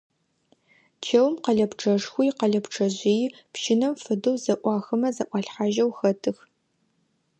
Чэум 1.05 1.35
къэлэпчъэшхуи, 1.43 2.27
къэлэпчъэжъыйи 2.39 3.33
пщынэм 3.53 3.93
фэдэу 4.03 4.35
зэӀуахымэ 4.43 5.09
зэӀуалъхьажьэу 5.15 5.91
хэтых. 5.97 6.37